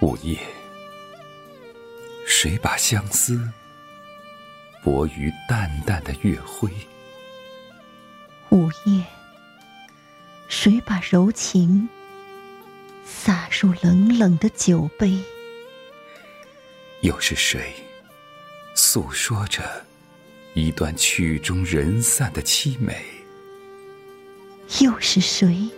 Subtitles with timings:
[0.00, 0.38] 午夜，
[2.26, 3.38] 谁把相思
[4.82, 6.70] 泊于淡淡的月辉？
[8.48, 9.04] 午夜，
[10.48, 11.86] 谁把柔情
[13.04, 15.18] 洒入冷冷的酒杯？
[17.02, 17.74] 又是谁
[18.74, 19.84] 诉说着
[20.54, 23.04] 一段曲终人散的凄美？
[24.80, 25.68] 又是谁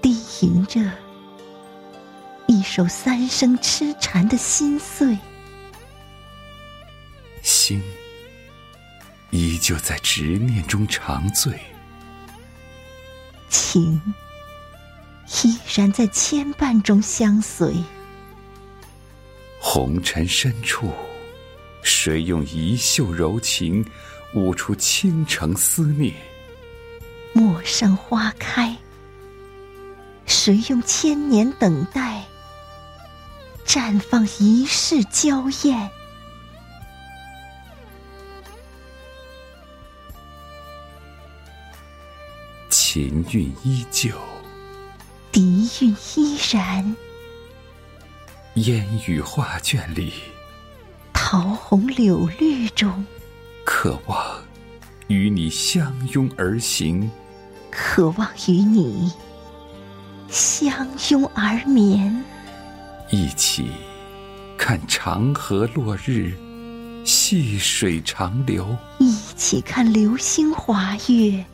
[0.00, 0.80] 低吟着？
[2.64, 5.18] 一首三生痴缠的心碎，
[7.42, 7.82] 心
[9.28, 11.60] 依旧在执念中长醉，
[13.50, 14.00] 情
[15.44, 17.74] 依然在牵绊中相随。
[19.60, 20.90] 红尘深处，
[21.82, 23.84] 谁用一袖柔情
[24.32, 26.14] 舞出倾城思念？
[27.34, 28.74] 陌上花开，
[30.24, 32.24] 谁用千年等待？
[33.74, 35.90] 绽放一世娇艳，
[42.70, 44.16] 琴韵依旧，
[45.32, 46.94] 笛韵依然。
[48.54, 50.12] 烟雨画卷里，
[51.12, 53.04] 桃红柳绿中，
[53.64, 54.40] 渴望
[55.08, 57.10] 与你相拥而行，
[57.72, 59.12] 渴望与你
[60.28, 62.24] 相拥而眠。
[63.10, 63.70] 一起
[64.56, 66.32] 看长河落日，
[67.04, 68.64] 细水长流；
[68.98, 71.44] 一起看流星划月，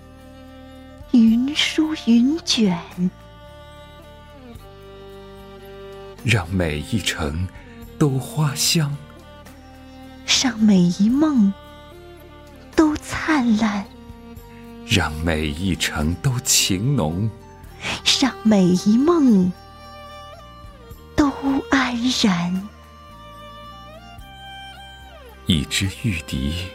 [1.10, 2.78] 云舒云卷。
[6.22, 7.46] 让每一程
[7.98, 8.96] 都花香，
[10.42, 11.52] 让每一梦
[12.76, 13.84] 都灿烂，
[14.86, 17.28] 让每一程都情浓，
[18.20, 19.52] 让每一梦。
[22.10, 22.68] 安然，
[25.46, 26.66] 一支玉笛，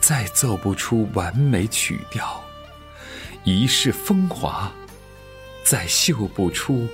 [0.00, 2.40] 再奏不出完美曲调；
[3.42, 4.70] 一世风华，
[5.64, 6.86] 再绣不出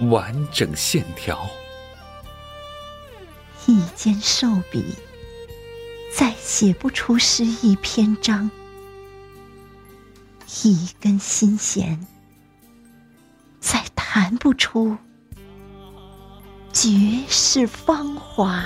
[0.00, 1.48] 完整线条；
[3.66, 4.96] 一间瘦笔，
[6.12, 8.50] 再写不出诗意篇章；
[10.64, 12.04] 一根心弦，
[13.60, 14.96] 再弹不出。
[16.78, 16.90] 绝
[17.26, 18.62] 世芳华，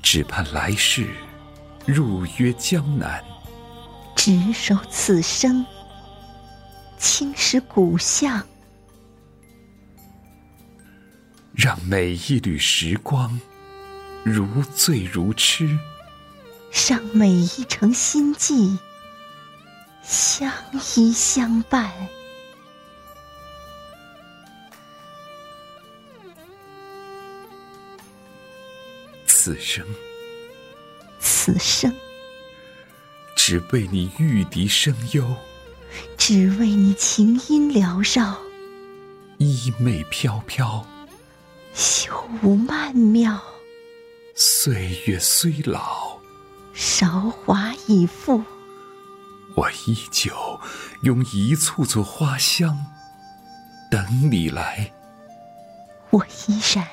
[0.00, 1.04] 只盼来世
[1.84, 3.20] 入约江南，
[4.14, 5.66] 执手此生
[6.96, 8.40] 青石古巷。
[11.58, 13.40] 让每一缕时光
[14.22, 14.46] 如
[14.76, 15.76] 醉如痴，
[16.88, 18.78] 让每一程心悸
[20.04, 20.52] 相
[20.94, 21.92] 依相伴。
[29.26, 29.84] 此生，
[31.18, 31.92] 此生，
[33.34, 35.34] 只为你玉笛声幽，
[36.16, 38.38] 只为你琴音缭绕，
[39.38, 40.86] 衣袂飘飘。
[41.74, 42.12] 修
[42.42, 43.40] 无曼妙，
[44.34, 46.18] 岁月虽老，
[46.72, 48.42] 韶华已复。
[49.54, 50.32] 我依旧
[51.02, 52.86] 用一簇簇花香
[53.90, 54.92] 等你来，
[56.10, 56.86] 我依然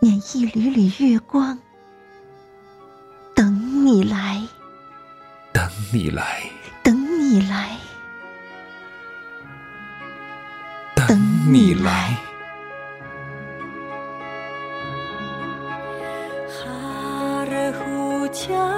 [0.00, 1.58] 念一缕缕月光
[3.34, 4.42] 等你来，
[5.52, 6.42] 等你来，
[6.82, 7.78] 等你来，
[10.94, 12.16] 等你来。
[18.46, 18.73] 家。